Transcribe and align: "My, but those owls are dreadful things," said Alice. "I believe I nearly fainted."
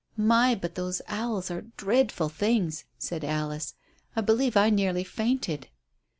"My, 0.17 0.55
but 0.55 0.73
those 0.73 1.03
owls 1.07 1.51
are 1.51 1.61
dreadful 1.77 2.27
things," 2.29 2.85
said 2.97 3.23
Alice. 3.23 3.75
"I 4.15 4.21
believe 4.21 4.57
I 4.57 4.71
nearly 4.71 5.03
fainted." 5.03 5.67